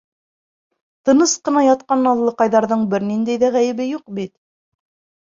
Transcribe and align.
Тыныс 1.09 1.35
ҡына 1.49 1.63
ятҡан 1.67 2.03
наҙлыҡайҙарҙың 2.07 2.91
бер 2.97 3.09
ниндәй 3.13 3.45
ҙә 3.47 3.55
ғәйебе 3.61 3.91
юҡ 3.95 4.07
бит. 4.21 4.39